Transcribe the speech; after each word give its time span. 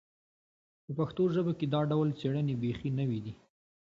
په 0.85 0.91
پښتو 0.99 1.23
ژبه 1.35 1.51
کې 1.59 1.65
دا 1.73 1.81
ډول 1.91 2.07
څېړنې 2.19 2.53
بیخي 2.61 2.89
نوې 2.99 3.19
دي 3.25 3.33